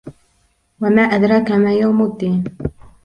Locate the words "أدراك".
1.01-1.51